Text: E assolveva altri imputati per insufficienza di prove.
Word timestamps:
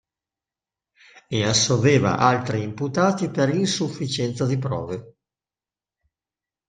E 1.29 1.43
assolveva 1.45 2.17
altri 2.17 2.63
imputati 2.63 3.29
per 3.29 3.49
insufficienza 3.49 4.47
di 4.47 4.57
prove. 4.57 5.17